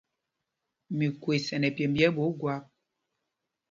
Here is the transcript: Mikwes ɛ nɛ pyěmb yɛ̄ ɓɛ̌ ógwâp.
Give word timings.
Mikwes 0.97 1.45
ɛ 1.55 1.57
nɛ 1.59 1.67
pyěmb 1.75 1.95
yɛ̄ 1.99 2.11
ɓɛ̌ 2.15 2.25
ógwâp. 2.29 2.63